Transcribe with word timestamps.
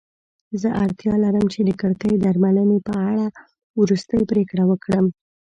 زه 0.61 0.69
اړتیا 0.83 1.13
لرم 1.23 1.45
چې 1.53 1.61
د 1.63 1.69
کړکۍ 1.81 2.13
درملنې 2.25 2.79
په 2.87 2.93
اړه 3.09 3.25
وروستۍ 3.79 4.21
پریکړه 4.31 4.63
وکړم. 4.67 5.05